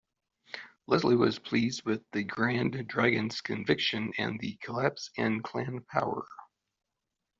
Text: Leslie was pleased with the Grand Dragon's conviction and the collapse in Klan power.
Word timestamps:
Leslie 0.87 1.15
was 1.15 1.37
pleased 1.37 1.83
with 1.85 2.01
the 2.11 2.23
Grand 2.23 2.87
Dragon's 2.87 3.41
conviction 3.41 4.11
and 4.17 4.39
the 4.39 4.55
collapse 4.55 5.11
in 5.15 5.43
Klan 5.43 5.85
power. 5.87 6.25